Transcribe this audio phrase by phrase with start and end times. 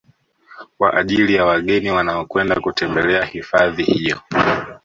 [0.77, 4.21] Kwa ajili ya wageni wanaokwenda kutembelea hifadhi hiyo